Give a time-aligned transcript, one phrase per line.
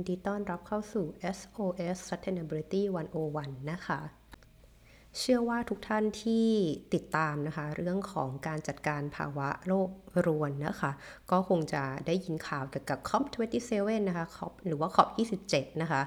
[0.00, 1.06] ินดีต้อนรับเข้าสู่
[1.36, 2.82] SOS Sustainability
[3.26, 4.00] 101 นะคะ
[5.18, 6.46] เชื่อว่าทุกท่านที่
[6.94, 9.88] ติดตามนะคะ เรื่องของการจัดการภาวะโลก
[10.26, 10.92] รวนนะคะ
[11.30, 13.72] ก็คงจะได้ยินข่าวเกี่ยวกับ COP27
[14.08, 16.02] นะคะ COP หรือว่า COP27 นะคะ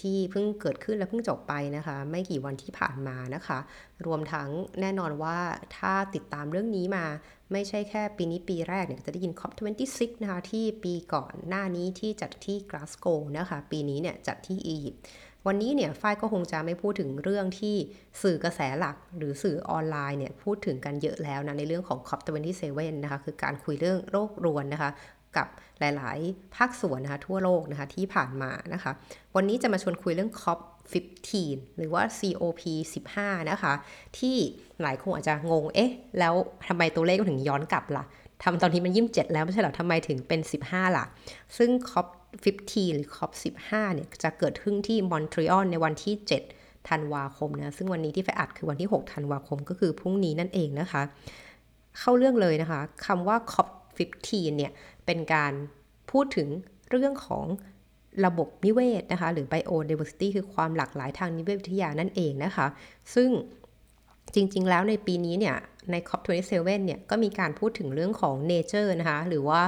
[0.00, 3.58] ที่เพิ่งเกิดขึ้นและเพิ่งจบไปนะคะ ไม่กี่วันที่ผ่านมานะคะ
[4.06, 4.48] รวมทั้ง
[4.80, 5.38] แน่นอนว่า
[5.76, 7.04] ถ้าติดตามเรื่องนี้มา
[7.52, 13.06] ไม่ใช่แค่ปีนี้ปีแรกเนี่ยจะได้ยิน COP26 นะคะ ที่ปีก่อนหน้านี้ที่จัดที่กลาสโก
[13.38, 15.02] นะคะ ปีนี้เนี่ยจัดที่อียิปต์
[15.46, 17.76] วันนี้เนี่ยฝ้ายก็คงจะไม่พูดถึงเรื่องที่
[18.22, 24.90] สื่อกระแสหลักหรือสื่อออนไลน์เนี่ยพูดถึงกันเยอะแล้วนะในเรื่องของ COP27 นะคะคือการคุยเรื่องโรครวนนะคะ
[25.36, 25.46] กับ
[25.80, 28.92] หลาย ๆ ภาคส่วนนะคะทั่วโลกนะคะที่ผ่านมานะคะ
[29.36, 30.60] วันนี้จะมาชวนคุยเรื่อง COP
[31.32, 32.62] 15 หรือว่า COP
[33.06, 33.72] 15 นะคะ
[34.18, 34.36] ที่
[34.82, 36.34] หลายคนอาจจะงง เอ๊ะ แล้ว
[36.68, 38.04] ทำไมตัวเลขถึงย้อนกลับละ่ะ
[38.42, 41.04] ทำตอนนี้มันยิ่มเจ็ดแล้วไม่ใช่หรอทำไมถึงเป็น 15 ล่ะ
[41.56, 42.06] ซึ่ง COP
[42.44, 46.14] 15 หรือ COP 15 เนี่ย จะเกิดขึ้นที่มอนทรีออลในวันที่
[46.52, 51.02] 7 ธันวาคมนะ ซึ่งวันนี้ที่ไฟอัดคือวันที่ 6 ธันวาคมก็คือพรุ่งนี้นั่นเองนะคะ
[51.98, 53.68] เข้าเรื่องเลยนะคะคำว่า COP
[53.98, 54.72] 15 เนี่ย
[55.06, 55.52] เป็นการ
[56.10, 56.48] พูดถึง
[56.90, 57.46] เรื่องของ
[58.26, 62.66] ระบบนิเวศนะคะ หรือ biodiversity คือความหลากหลายทางนิเวศวิทยานั่นเองนะคะ
[63.14, 63.30] ซึ่ง
[64.34, 65.56] จริง ๆ แล้วในปีนี้เนี่ย
[65.90, 69.60] ใน COP27 เนี่ย ก็มีการพูดถึงเรื่องของ nature นะคะ หรือว่า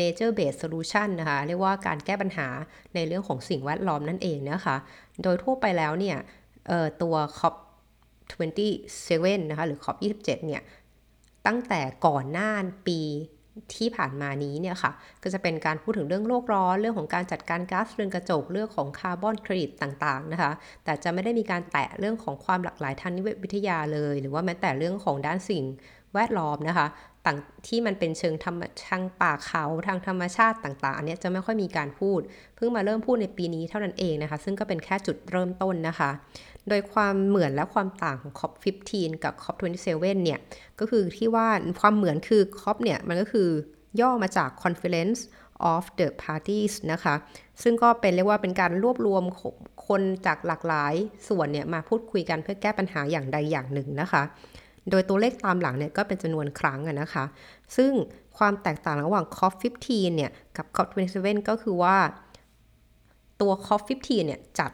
[0.00, 2.48] nature based solution นะคะ เรียกว่าการแก้ปัญหา
[2.94, 4.76] ในเรื่องของสิ่งแวดล้อมนั่นเองนะคะ
[5.22, 6.18] โดยทั่วไปแล้วเนี่ย
[7.02, 10.62] ตัว COP27 นะคะ หรือ COP27 เนี่ย
[11.46, 12.50] ตั้งแต่ก่อนหน้า
[12.88, 13.00] ปี
[13.74, 20.52] ที่ผ่านมานี้เนี่ยค่ะ ก็จะเป็นการพูดถึงเรื่องโลกร้อน เรื่องของการจัดการก๊าซเรือนกระจก เรื่องของคาร์บอนเครดิตต่างๆนะคะ
[20.84, 25.64] แต่จะไม่ได้มีการแตะเรื่องของความหลากหลายทางนิเวศวิทยาเลย หรือว่าแม้แต่เรื่องของด้านสิ่ง
[26.14, 26.86] แวดล้อมนะคะ
[27.26, 32.20] ต่างที่มันเป็นเชิงธรรมทางป่าเขาทางธรรมชาติต่างๆ อันนี้จะไม่ค่อยมีการพูด
[32.56, 36.10] เพิ่งมาเริ่มพูดในปีนี้เท่านั้นเองนะคะ ซึ่งก็เป็นแค่จุดเริ่มต้นนะคะ
[36.68, 38.92] โดยความเหมือนและความต่างของ COP15
[39.24, 40.40] กับ COP27 เนี่ย
[40.78, 41.48] ก็คือที่ว่า
[41.80, 43.48] ความเหมือนคือ COP เนี่ย มันก็คือ
[44.00, 45.20] ย่อมาจาก Conference
[45.72, 47.14] of the Parties นะคะ
[47.62, 49.22] ซึ่งก็เป็นเรียกว่าเป็นการรวบรวม
[49.86, 50.94] คนจากหลากหลาย
[51.28, 54.22] ส่วนเนี่ยมาพูดคุยกันเพื่อแก้ปัญหาอย่างใดอย่างหนึ่งนะคะ
[54.90, 57.24] โดยตัวเลขตามหลังเนี่ยก็เป็นจำนวนครั้งนะคะ
[57.76, 57.92] ซึ่ง
[58.38, 61.96] ความแตกต่างระหว่าง COP15 เนี่ย กับ COP27 ก็คือว่า
[63.40, 64.70] ตัว COP15 เนี่ยจัด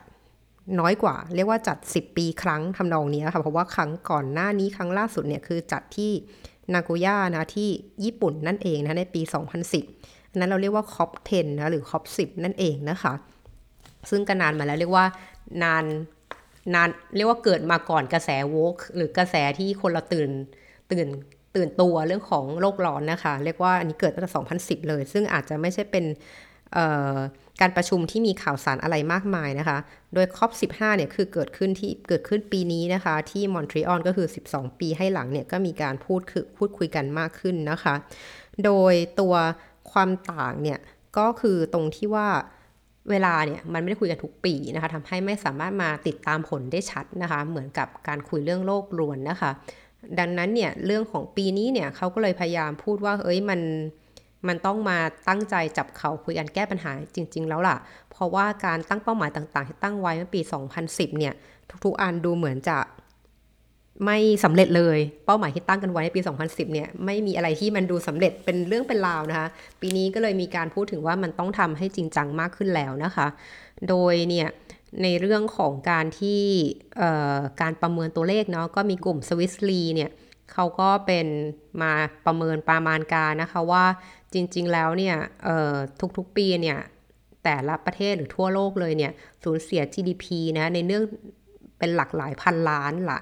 [0.81, 6.11] น้อยกว่า เรียกว่าจัด 10 ปีครั้งทำนองนี้ค่ะ เพราะว่าครั้งก่อนหน้านี้ครั้งล่าสุดเนี่ยคือจัดที่
[6.75, 7.69] นาโกย่านะที่
[8.05, 9.23] ญี่ปุ่นนั่นเองนะในปี
[9.77, 13.13] 2010อันนั้นเราเรียกว่า COP 10นะหรือ COP 10 นั่นเองนะคะ
[14.11, 15.07] ซึ่งก็นานมาแล้วเรียกว่า
[15.63, 15.85] นาน
[16.75, 20.31] นานเรียกว่าเกิดมาก่อนกระแส woke หรือกระแสที่คนเราตื่น
[20.93, 21.09] ตื่น
[21.57, 24.31] ตื่นตัวเรื่องของโลกร้อนนะคะ เรียกว่าอันนี้เกิดตั้งแต่
[24.83, 26.05] 2010 เลย ซึ่งอาจจะไม่ใช่เป็น
[27.61, 29.79] การประชุมที่มีข่าวสารอะไรมากมายนะคะ
[30.15, 37.95] โดย COP 15 เนี่ยคือเกิดขึ้นที่เกิดขึ้นปีนี้นะคะ ที่มอนทรีออลก็คือ 12 ปีให้หลังเนี่ยก็มีการพูดคือพูดคุยกันมากขึ้นนะคะ
[38.65, 39.35] โดยตัว
[39.93, 40.79] ความต่างเนี่ย
[41.19, 42.29] ก็คือตรงที่ว่า
[43.11, 49.51] เวลาเนี่ยมันไม่ได้คุยกันทุกปีนะคะทำให้ไม่สามารถมาติดตามผลได้ชัดนะคะ เหมือนกับการคุยเรื่องโลกรวนนะคะ
[50.19, 53.61] ดังนั้นเนี่ยเรื่องของปีนี้เนี่ยเขาก็เลยพยายามพูดว่าเอ้ยมัน
[54.49, 54.99] มันต้องมา
[55.29, 57.77] ตั้งใจจับเขาคุยกันแก้ปัญหาจริง ๆ แล้วล่ะ
[58.11, 60.41] เพราะว่าการตั้งเป้าหมายต่างๆ ที่ตั้งไว้เมื่อปี
[60.81, 61.35] 2010 เนี่ย
[61.85, 62.79] ทุกๆ อันดูเหมือนจะ
[64.05, 69.49] ไม่สำเร็จเลย เป้าหมายที่ตั้งกันไว้ในปี 2010 เนี่ย ไม่มีอะไรที่มันดูสำเร็จเป็นเรื่องเป็นราวนะคะ
[69.81, 73.27] ปีนี้ก็เลยมีการพูดถึงว่ามันต้องทำให้จริงจังมากขึ้นแล้วนะคะ
[73.89, 74.49] โดยเนี่ย
[75.03, 76.43] ในเรื่องของการที่
[77.61, 80.11] การประเมินตัวเลขเนาะก็มีกลุ่มสวิสลีเนี่ย
[80.53, 81.27] เขาก็เป็น
[81.83, 81.93] มา
[82.27, 83.85] ประเมินประมาณการนะคะว่า
[84.33, 85.17] จริงๆแล้วเนี่ย
[86.17, 86.79] ทุกๆปีเนี่ย
[87.45, 89.13] แต่ละประเทศหรือทั่วโลกเลยเนี่ย
[89.43, 90.25] สูญเสีย GDP
[90.59, 91.05] นะในเรื่อง
[91.79, 93.21] เป็นหลักหลายพันล้านละ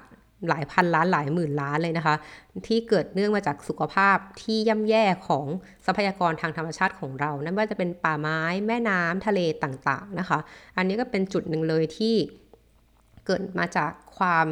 [0.49, 2.15] หลายพันล้านหลายหมื่นล้านเลยนะคะ
[2.67, 5.45] ที่เกิดเนื่องมาจากสุขภาพที่ย่ำแย่ของ
[5.85, 10.39] ทรัพยากรทางธรรมชาติของเรา นั่นว่าจะเป็นป่าไม้แม่น้ำทะเลต่างๆนะคะ
[10.77, 12.15] อันนี้ก็เป็นจุดหนึ่งเลยที่
[13.25, 14.47] เกิดมาจากความ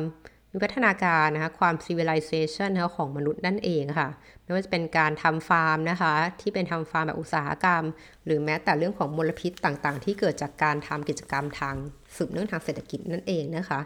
[0.52, 4.10] วิวัฒนาการนะคะความ civilization นะคะของมนุษย์นั่นเองค่ะ
[4.44, 7.84] ไม่ว่าจะเป็นการทำฟาร์มนะคะ ที่เป็นทำฟาร์มแบบอุตสาหกรรม
[8.26, 11.76] หรือแม้แต่เรื่องของมลพิษต่างๆ ที่เกิดจากการทำกิจกรรมทาง
[12.16, 13.80] สืบเนื่องทางเศรษฐกิจนั่นเองนะคะ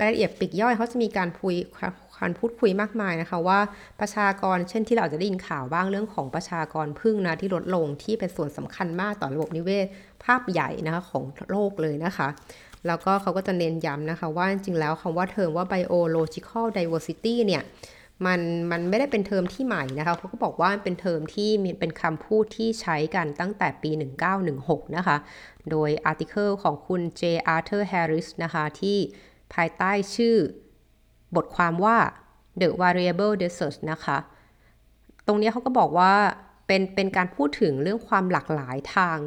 [0.00, 1.54] รายละเอียดปีกย่อยเขาจะมีการคุย
[2.18, 3.60] การพูดคุยมากมายนะคะว่า
[4.00, 9.86] ประชากรเช่นที่เราจะได้ยินข่าวบ้างเรื่องของประชากรพึ่งนะที่ลดลงที่เป็นส่วนสำคัญมากต่อระบบนิเวศ
[10.24, 12.28] ภาพใหญ่นะคะของโลกเลยนะคะ
[12.86, 17.62] แล้วก็เขาก็จะเน้นย้ำนะคะว่าจริงๆแล้วคำว่าเทอมว่า biological diversity เนี่ย
[18.26, 18.40] มัน
[18.70, 23.90] มันไม่ได้เป็นเทอมที่ใหม่นะคะเขาก็บอกว่าเป็นเทอมที่เป็นคำพูดที่ใช้กันตั้งแต่ปี
[24.44, 25.16] 1916 นะคะ
[25.70, 27.22] โดยอาร์ติเคิลของคุณ J.
[27.54, 28.98] Arthur Harris นะคะที่
[29.54, 30.36] ภายใต้ชื่อ
[31.36, 31.96] บทความว่า
[32.60, 34.18] The Variable Desert นะคะ
[35.26, 36.12] ตรงนี้เขาก็บอกว่า
[36.66, 39.18] เป็นเป็นการพูดถึงเรื่องความหลากหลายทาง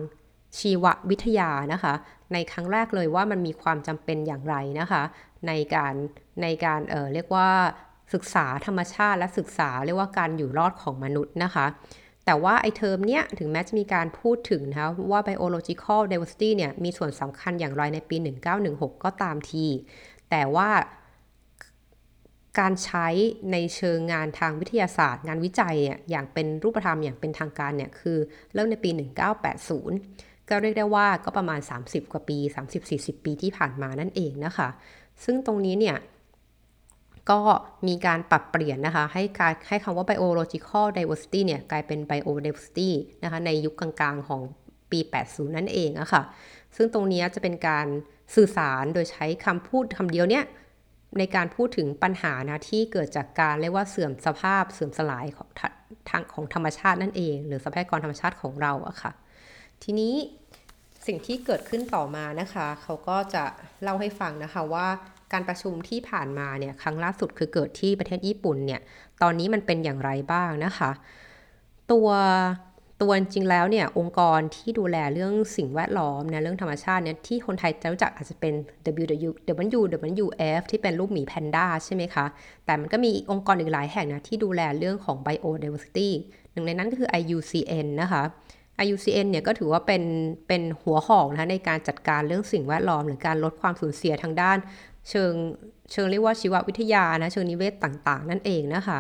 [0.60, 1.94] ชีววิทยานะคะ
[2.34, 5.04] ในครั้งแรกเลยว่ามันมีความจำเป็นอย่างไรนะคะ
[5.48, 5.94] ในการ
[6.42, 7.50] ในการเออเรียกว่า
[8.14, 11.66] ศึกษาธรรมชาติและศึกษาเรียกว่าการอยู่รอดของมนุษย์นะคะ
[12.26, 18.18] แต่ว่าไอเทอมเนี้ยถึงแม้จะมีการพูดถึงนะคะว่า biological diversity เนี่ยมีส่วนสำคัญอย่างไรในปี
[18.56, 19.66] 1916 ก็ตามที
[20.30, 20.70] แต่ว่า
[22.60, 23.08] การใช้
[23.52, 28.18] ในเชิงงานทางวิทยาศาสตร์ งานวิจัยเนี่ยอย่างเป็นรูปธรรมอย่างเป็นทางการเนี่ยคือ
[28.54, 32.38] เริ่มในปี 1980 ก็เรียกได้ว่าก็ประมาณ 30 กว่าปี
[32.82, 34.70] 30-40 ปีที่ผ่านมานั่นเองนะคะ
[35.24, 35.98] ซึ่งตรงนี้เนี่ย
[37.32, 37.40] ก็
[37.88, 42.90] มีการปรับเปลี่ยนนะคะ ให้การให้คำว่า biological diversity เนี่ยกลายเป็น biodiversity
[43.24, 44.42] นะคะในยุคกลางๆของ
[44.92, 46.24] ปี 80 นั่นเองอะคะ่ะ
[46.76, 47.88] ซึ่งตรงนี้จะเป็นการ
[48.36, 50.46] สื่อสารโดยใช้คำพูดคำเดียวเนี่ย
[51.20, 55.50] ในการพูดถึงปัญหานะที่เกิดจากการเรียกว่าเสื่อมสภาพเสื่อมสลายของ
[56.10, 59.12] ทางของธรรมชาตินั่นเอง หรือทรัพยากรธรรมชาติของเราอะค่ะ
[59.84, 60.14] ทีนี้
[61.08, 63.44] สิ่งที่เกิดขึ้นต่อมานะคะ เขาก็จะ
[63.84, 64.88] เล่าให้ฟังนะคะว่า
[65.34, 68.82] การประชุมที่ผ่านมาเนี่ยครั้งล่าสุดคือเกิดที่ประเทศญี่ปุ่นเนี่ย
[69.22, 70.92] ตอนนี้มันเป็นอย่างไรบ้างนะคะ
[71.92, 72.10] ตัว
[73.02, 78.54] ตัวจริงแล้วเนี่ยองค์กรที่ดูแลเรื่องสิ่งแวดล้อมนะเรื่องธรรมชาติเนี่ยที่คนไทยจะรู้จักอาจจะเป็น
[79.80, 82.26] WWF ที่เป็นรูปหมีแพนด้าใช่ไหมคะ
[82.66, 86.10] แต่มันก็มีองค์กรอีกหลายแห่งนะที่ดูแลเรื่องของ biodiversity
[86.52, 88.24] หนึ่งในนั้นก็คือ IUCN นะคะ
[88.86, 90.04] IUCN เนี่ยก็ถือว่าเป็น
[90.48, 94.58] เป็นหัวหอกนะในการจัดการเรื่องสิ่งแวดล้อม หรือการลดความสูญเสียทางด้าน
[95.10, 95.34] เชิง
[95.92, 99.00] เชิงเรียกว่าชีววิทยานะเชิงนิเวศต่างๆ นั่นเองนะคะ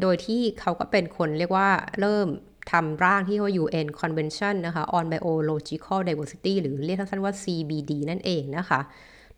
[0.00, 1.68] โดยที่เขาก็เป็นคนเรียกว่า
[2.00, 2.28] เริ่ม
[2.72, 8.80] ทำร่างที่ว่า UN Convention นะคะ on Biological Diversity หรือเรียกสั้นๆว่า CBD นั่นเองนะคะ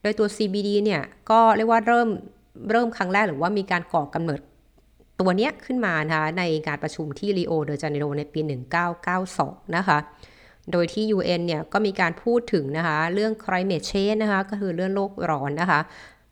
[0.02, 2.08] โดยตัว CBD เนี่ยก็เรียกว่าเริ่ม
[2.70, 4.40] เริ่มครั้งแรกหรือว่ามีการก่อกำเนิด
[5.20, 8.40] ตัวเนี้ยขึ้นมานะคะในการประชุมที่ริโอเดจาเนโรในปี
[9.08, 9.98] 1992 นะคะ
[10.72, 15.80] โดยที่ UN เนี่ยก็มีการพูดถึงนะคะเรื่อง climate change นะคะก็คือเรื่องโลกร้อนนะคะ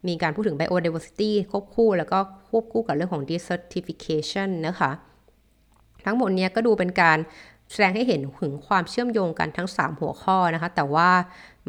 [0.08, 4.90] มีการพูดถึง biodiversity ควบคู่ แล้วก็ควบคู่กับเรื่องของ desertification นะคะ
[6.04, 7.18] ทั้งหมดนี้ก็ดูเป็นการ
[7.70, 11.10] แสดงให้เห็นถึงความเชื่อมโยงกันทั้ง 3 หัวข้อนะคะ แต่ว่า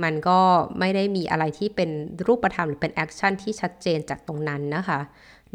[0.03, 0.39] มันก็
[0.79, 1.89] ไม่ได้มีอะไรที่เป็น
[2.27, 4.99] รูปธรรมหรือเป็น action ที่ชัดเจนจากตรงนั้นนะคะ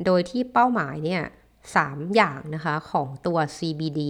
[0.07, 1.23] โดยที่เป้าหมายเนี่ย
[1.65, 4.01] 3 อย่างนะคะของตัว CBD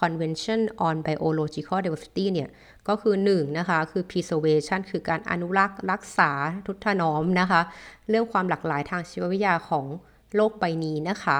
[0.00, 2.48] Convention on Biological Diversity เนี่ย
[2.88, 6.30] ก็คือ1นะคะ คือ preservation คือการอนุรักษ์รักษา
[6.66, 7.60] ทะนุถนอมนะคะ
[8.08, 9.86] เรื่องความหลากหลายทางชีววิทยาของ
[10.34, 11.38] โลกใบนี้นะคะ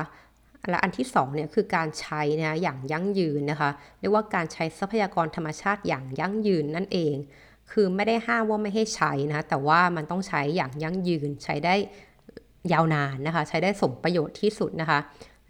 [0.69, 3.71] และอันที่2เนี่ยคือการใช้นะอย่างยั่งยืนนะคะ
[4.01, 7.15] เรียกว่าการใช้ทรัพยากรธรรมชาติอย่างยั่งยืนนั่นเอง
[7.73, 11.75] คือไม่ได้ห้ามว่าไม่ให้ใช้นะ แต่ว่ามันต้องใช้อย่างยั่งยืน ใช้ได้
[12.73, 14.99] ยาวนานนะคะ ใช้ได้สมประโยชน์ที่สุดนะคะ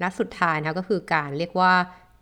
[0.03, 1.73] และสุดท้ายนะก็คือการเรียกว่า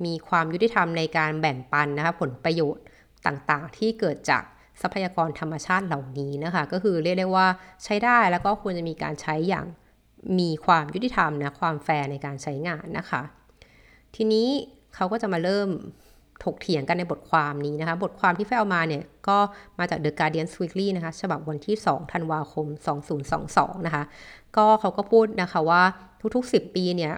[0.05, 2.85] มีความยุติธรรมในการแบ่งปันนะคะผลประโยชน์
[3.27, 4.43] ต่างๆ ที่เกิดจาก
[4.81, 7.47] ทรัพยากรธรรมชาติเหล่านี้นะคะ ก็คือเรียกได้ว่า
[7.85, 9.67] ใช้ได้แล้วก็ควรจะมีการใช้อย่าง
[10.39, 13.23] มีความยุติธรรมนะความแฟร์ในการใช้งานนะคะ
[14.17, 14.49] ทีนี้
[14.95, 15.69] เขาก็จะมาเริ่ม
[16.45, 19.39] ถกเถียงกันในบทความนี้นะคะ บทความที่แฟเอามาเนี่ยก็
[19.79, 22.67] มาจาก The Guardian Weekly นะคะฉบับวันที่ 2 ธันวาคม
[23.27, 24.05] 2022 นะคะ
[24.57, 25.83] ก็เขาก็พูดนะคะว่า
[26.35, 27.15] ทุกๆ 10 ปีเนี่ย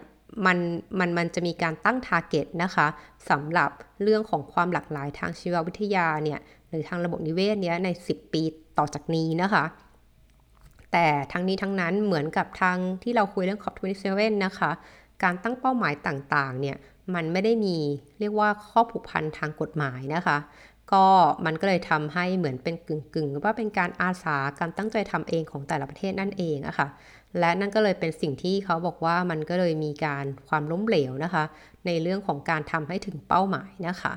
[0.47, 0.59] มัน
[0.99, 2.87] มันมันจะมีการตั้งทาร์เก็ตนะคะ
[3.31, 3.71] สำหรับ
[4.03, 8.43] เรื่องของความหลากหลายทางชีววิทยาเนี่ยหรือทางระบบนิเวศเนี้ยใน 10 ปี
[8.79, 9.65] ต่อจากนี้นะคะ
[10.93, 14.71] แต่ทั้งนี้ทั้งนั้นเหมือนกับทางที่เราคุยเรื่อง COP27 นะคะ
[15.23, 16.77] การตั้งเป้าหมายต่างๆเนี่ย
[17.15, 17.77] มันไม่ได้มี
[18.21, 20.39] เรียกว่าข้อผูกพันทางกฎหมายนะคะ
[20.93, 21.07] ก็
[21.47, 26.89] มันก็เลยทำให้เหมือนเป็นกึ่งๆว่าเป็นการอาสาการตั้งใจทำเองของแต่ละประเทศนั่นเองอะคะ่ะ
[27.39, 31.45] และนั่นก็เลยเป็นสิ่งที่เขาบอกว่ามันก็เลยมีการความล้มเหลวนะคะ
[31.87, 34.15] ในเรื่องของการทำให้ถึงเป้าหมายนะคะ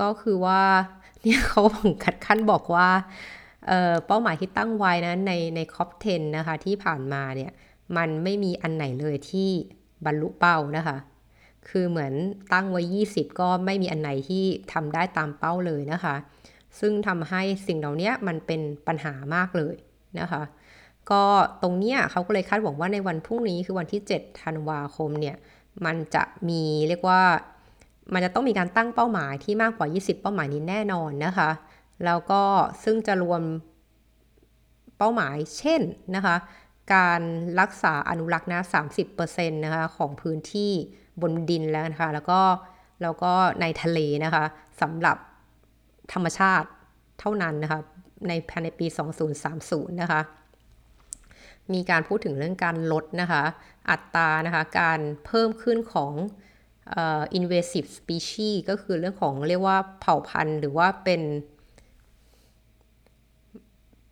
[0.00, 0.62] ก็คือว่า
[1.22, 2.88] เนี่ยเขาบังคัดขั้นบอกว่า
[3.66, 7.52] เเป้าหมายที่ตั้งไว้นะในในคอป10นะคะที่ผ่านมาเนี่ย
[7.96, 9.50] มันไม่มีอันไหนเลยที่
[10.04, 10.96] บรรลุเป้านะคะ
[11.68, 12.12] คือเหมือน
[12.52, 16.14] ตั้งไว้ 20 ก็ไม่มีอันไหนที่ทำได้ตามเป้าเลยนะคะ
[16.80, 19.76] ซึ่งทำให้สิ่งเหล่านี้มันเป็นปัญหามากเลย
[20.20, 20.42] นะคะ
[21.10, 21.22] ก็
[21.62, 25.36] ตรงเนี้ยเขาก็เลยคาดหวังว่าในวันพรุ่งนี้คือวันที่ 7 ธันวาคมเนี่ย
[25.84, 27.22] มันจะมีเรียกว่า
[28.12, 31.50] มันจะต้องมีการตั้งเป้าหมายที่มากกว่า 20 เป้าหมายนี้แน่นอนนะคะ
[32.04, 32.42] แล้วก็
[32.84, 33.42] ซึ่งจะรวม
[34.98, 35.80] เป้าหมายเช่น
[36.16, 36.36] นะคะ
[36.94, 37.22] การ
[37.60, 38.60] รักษาอนุรักษ์นะ
[39.08, 40.72] 30%นะคะของพื้นที่
[41.20, 42.40] บนดินแล้วนะคะ แล้วก็
[43.02, 44.44] แล้วก็ในทะเลนะคะ
[44.80, 45.16] สำหรับ
[46.12, 46.68] ธรรมชาติ
[47.20, 47.80] เท่านั้นนะคะ
[48.28, 48.86] ในภายในปี
[49.42, 50.20] 2030 นะคะ
[51.72, 53.44] มีการพูดถึงเรื่องการลดนะคะ
[53.90, 56.12] อัตรานะคะ การเพิ่มขึ้นของ
[57.38, 61.22] invasive species ก็คือเรื่องของเรียกว่าเผ่าพันธุ์หรือว่าเป็น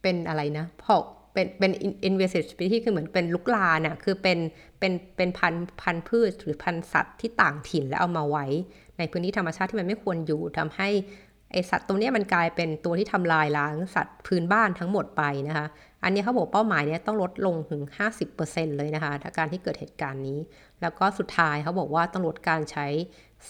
[0.03, 0.99] เป็นอะไรนะเผ่า
[1.33, 1.73] เป็นเป็น
[2.09, 4.39] invasive species คือเหมือนเป็นลุกลานอะคือเป็น
[4.79, 8.47] เป็นเป็นพันพันพืชหรือพันสัตว์ที่ต่างถิ่นแล้วเอามาไว้
[8.99, 10.89] ในพื้นที่ธรรมชาติที่มันไม่ควรอยู่ทำให้
[11.53, 15.67] ไอสัตว์ตรงนี้มันกลายเป็นตัวที่ทำลายล้างสัตว์พื้นบ้านทั้งหมดไปนะคะ
[16.05, 17.83] อันนี้เขาบอกเป้าหมายเนี้ยต้องลดลงถึง
[18.31, 20.39] 50%เลยนะคะถ้าการที่เกิดเหตุการณ์นี้
[20.83, 22.87] แล้วก็สุดท้ายเขาบอกว่าต้องลดการใช้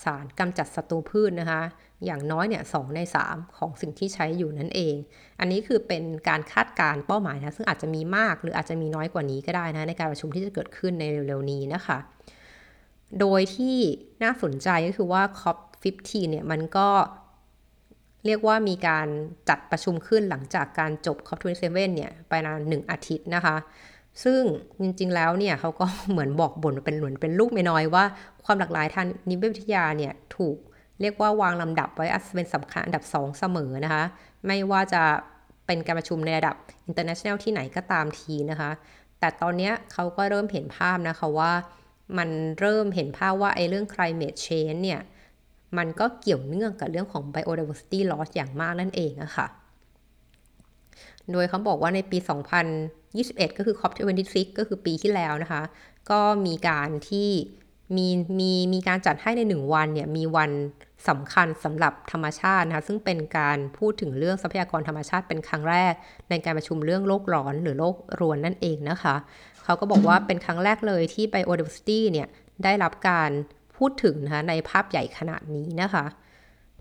[0.03, 1.63] สารกำจัดศัตรูพืชนนะคะ
[2.05, 4.95] อย่างน้อยเนี่ยสใน 3 ของสิ่งที่ใช้อยู่นั่นเอง
[5.41, 11.99] อันนี้คือเป็นการคาดการเป้าหมายนะ ซึ่งอาจจะมีมากหรืออาจจะมีน้อยกว่านี้ก็ได้นะในการประชุมที่จะเกิดขึ้นในเร็วๆนี้นะคะ
[13.21, 13.77] โดยที่
[14.23, 16.89] น่าสนใจก็คือว่า COP15 เนี่ยมันก็
[18.27, 19.07] เรียกว่ามีการ
[19.49, 21.63] จัดประชุมขึ้นหลังจากการจบ COP27
[21.97, 23.57] เนี่ยไปนานหนึ่งอาทิตย์นะคะ
[24.25, 24.41] ซึ่ง
[24.81, 28.05] จริงๆแล้วเนี่ยเขาก็เหมือนบอกบ่นเป็นเหมือนเป็นลูกไม่น้อยว่า
[28.45, 30.57] ความหลากหลายทางนิเวศวิทยาเนี่ยถูก
[31.01, 34.05] เรียกว่าวางลำดับไว้เป็นสำคัญอันดับ 2 เสมอนะคะ
[34.47, 35.03] ไม่ว่าจะ
[35.67, 36.57] เป็นการประชุมในระดับ
[36.89, 38.71] international ที่ไหนก็ตามทีนะคะ
[39.21, 41.53] แต่ตอนนี้เขาก็เริ่มเห็นภาพนะคะว่า
[42.19, 42.29] มัน
[42.61, 45.01] เริ่มเห็นภาพว่าไอ้เรื่อง climate change เนี่ย
[45.79, 49.47] มันก็เกี่ยวเนื่องกับเรื่องของ biodiversity loss อย่างมากนั่นเองอะค่ะ
[51.33, 52.19] โดยเขาบอกว่าในปี
[52.89, 55.63] 2021 ก็คือ COP26 ก็คือปีที่แล้วนะคะ
[56.11, 57.31] ก็มีการที่
[57.97, 58.09] มี
[58.41, 60.51] มีมีการจัดให้ใน 1 วันเนี่ยมีวัน
[61.09, 65.95] สำคัญสำหรับธรรมชาตินะคะซึ่งเป็นการพูดถึงเรื่องทรัพยากรธรรมชาติเป็นครั้งแรก
[66.31, 69.15] ในการประชุมเรื่องโลกร้อนหรือโลกรวนนั่นเองนะคะ
[69.65, 72.29] เขาก็บอกว่าเป็นครั้งแรกเลยที่ biodiversity เนี่ย
[72.65, 73.31] ได้รับการ
[73.83, 76.05] พูดถึงนะคะในภาพใหญ่ขนาดนี้นะคะ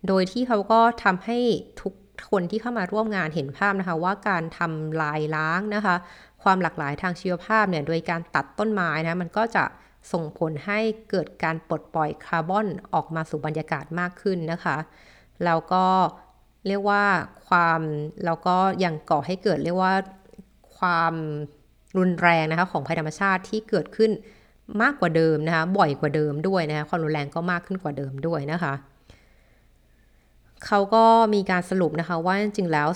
[0.08, 1.40] โดยที่เขาก็ทำให้
[1.82, 1.94] ทุก
[2.30, 5.96] คนที่เข้ามาร่วมงานเห็นภาพนะคะ ว่าการทำลายล้างนะคะ
[6.44, 9.64] ความหลากหลายทางชีวภาพเนี่ยโดยการตัดต้นไม้นะมันก็จะ
[10.12, 10.80] ส่งผลให้
[11.10, 14.78] เกิดการปลดปล่อยคาร์บอนออกมาสู่บรรยากาศมากขึ้นนะคะ
[15.46, 15.86] แล้วก็
[16.68, 17.04] เรียกว่า
[17.48, 17.82] ความ
[18.26, 19.94] แล้วก็ยังก่อให้เกิดเรียกว่า
[20.78, 21.14] ความ
[21.98, 24.12] รุนแรงนะคะของภัยธรรมชาติที่เกิดขึ้น
[24.82, 28.74] มากกว่าเดิมนะคะ บ่อยกว่าเดิมด้วยนะคะ ความรุนแรงก็มากขึ้นกว่าเดิมด้วยนะคะ
[30.66, 32.90] เขาก็มีการสรุปนะคะว่าจริงๆแล้ว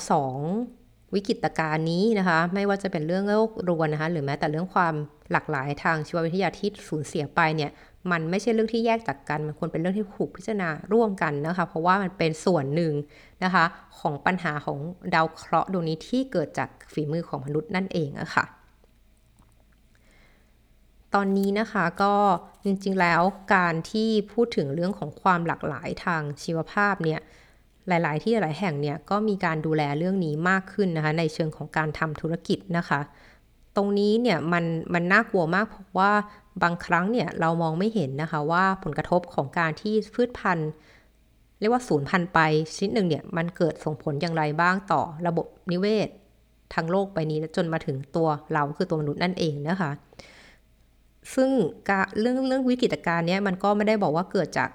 [0.51, 4.93] 2 วิกฤตการณ์นี้นะคะ ไม่ว่าจะเป็นเรื่องโรครวนนะคะ หรือแม้แต่เรื่องความ
[5.31, 7.71] หลากหลายทางชีววิทยาที่สูญเสียไปเนี่ย
[8.11, 12.93] มันไม่ใช่เรื่องที่แยกจากกัน มันควรเป็นเรื่องที่ถูกพิจารณาร่วมกันนะคะ เพราะว่ามันเป็นส่วนหนึ่ง
[13.43, 13.65] นะคะ
[13.99, 14.79] ของปัญหาของ
[15.13, 18.45] ดาวเคราะห์ดวงนี้ที่เกิดจากฝีมือของมนุษย์นั่นเองอะคะ่ะ
[21.15, 22.13] ตอนนี้นะคะก็
[22.63, 23.21] จริงๆแล้ว
[23.55, 27.19] การที่พูดถึงเรื่องของความหลากหลายทางชีวภาพเนี่ย
[27.87, 32.99] หลายๆ ที่หลายแห่งเนี่ยก็มีการดูแลเรื่องนี้มากขึ้นนะคะในเชิงของการทำธุรกิจนะคะ
[33.75, 36.11] ตรงนี้เนี่ยมันมันน่ากลัวมากเพราะว่า
[36.63, 40.69] บางครั้งเนี่ยเรามองไม่เห็นนะคะว่าผลกระทบของการที่พืชพันธุ์
[41.59, 42.39] เรียกว่าศูนย์พันธุ์ไป
[42.75, 46.09] ชนิดหนึ่งเนี่ยมันเกิดส่งผลอย่างไรบ้างต่อระบบนิเวศ
[46.73, 49.91] ทั้งโลกใบนี้จนมาถึงตัวเราคือตัวมนุษย์นั่นเองนะคะ
[51.33, 51.49] ซึ่ง
[52.19, 54.69] เรื่องเรื่องวิกฤตการณ์นี้มันก็ไม่ได้บอกว่าเกิดจาก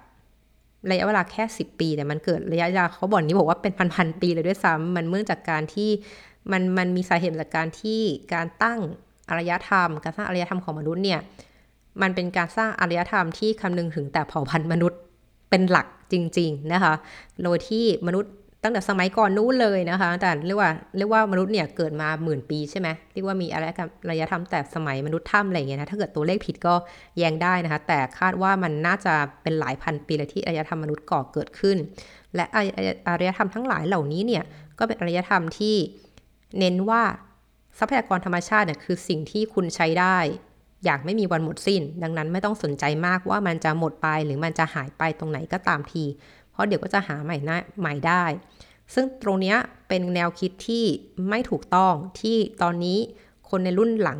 [0.89, 5.89] ระยะเวลาแค่ 10 ปี แต่มันเกิดระยะยาวเขาบอกนี้บอกว่าเป็นพันๆปีเลยด้วยซ้ำมันเมื่องจากการที่
[6.51, 8.01] มันมันมีสาเหตุจากการที่
[8.33, 8.79] การตั้ง
[9.29, 11.19] อารยธรรม การสร้างอารยธรรมของมนุษย์เนี่ย
[12.01, 14.99] มันเป็นการสร้างอารยธรรมที่คำนึงถึงแต่เผ่าพันธุ์มนุษย์
[15.49, 16.93] เป็นหลักจริง ๆ นะคะ
[17.43, 18.31] โดยที่มนุษย์
[18.63, 26.75] ตั้งแต่สมัยก่อนนู้นเลยนะคะ แต่เรียกว่าเรียกว่ามนุษย์เนี่ยเกิดมาหมื่นปีใช่ไหมเรียกว่ามีอะไรกันระยะธรรมแต่สมัยมนุษย์ถ้ำอะไรเงี้ยนะถ้าเกิดตัวเลขผิดก็
[27.17, 29.13] แย้งได้นะคะ แต่คาดว่ามันน่าจะ
[29.43, 31.77] เป็นหลายพันปีเลยที่อารยธรรมมนุษย์ก่อเกิดขึ้น
[32.35, 32.45] และ
[33.07, 34.43] อารยธรรมทั้งหลายเหล่านี้เนี่ย
[34.79, 35.75] ก็เป็นอารยธรรมที่
[36.59, 37.01] เน้นว่า
[37.79, 40.17] ทรัพยากรธรรมชาติเนี่ยคือสิ่งที่คุณใช้ได้
[40.85, 46.03] อย่างไม่มีวันหมดสิ้น ดังนั้นไม่ต้องสนใจมากว่ามันจะหมดไปหรือมันจะหายไปตรงไหนก็ตามที
[46.61, 47.37] ราะเดี๋ยวก็จะหาใหม่
[47.79, 48.23] ใหม่ได้
[48.93, 49.55] ซึ่งตรงนี้
[49.87, 50.83] เป็นแนวคิดที่
[51.29, 52.99] ไม่ถูกต้องที่ตอนนี้
[53.49, 54.19] คนในรุ่นหลัง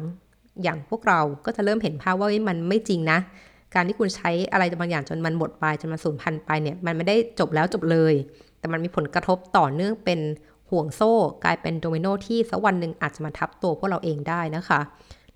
[0.64, 3.20] อย่างพวกเราก็จะเริ่มเห็นภาพว่ามันไม่จริงนะ
[3.76, 8.14] การที่คุณใช้อะไรบางอย่างจนมันหมดไปจนมันสูญพันธุ์ไปเนี่ยมันไม่ได้จบแล้วจบเลย
[8.60, 10.20] แต่มันมีผลกระทบต่อเนื่องเป็น
[10.70, 14.82] ห่วงโซ่ กลายเป็นโดมิโนที่สักวันหนึ่งอาจจะมาทับตัวพวกเราเองได้นะคะ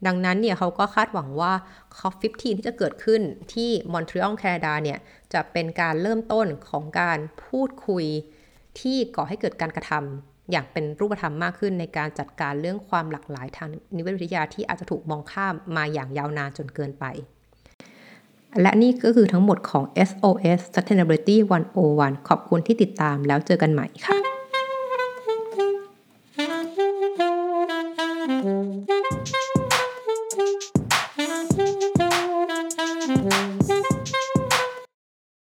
[0.08, 1.54] ดังนั้นเนี่ยเขาก็คาดหวังว่า
[1.98, 3.22] COP15 ที่จะเกิดขึ้น
[3.54, 4.98] ที่มอนทรีออลแคนาดาเนี่ย
[5.36, 8.06] จะเป็นการเริ่มต้นของการพูดคุย
[8.80, 9.94] ที่ก่อให้เกิดการกระท
[10.52, 17.06] อย่างเป็นรูปธรรมมากขึ้นในการจัดการเรื่องความหลากหลายทางนิเวศวิทยาที่อาจจะถูกมองข้ามมาอย่างยาวนานจนเกินไป
[18.62, 21.38] และนี่ก็คือทั้งหมดของ SOS Sustainability
[21.82, 24.35] 101 ขอบคุณที่ติดตามแล้วเจอกันใหม่ค่ะ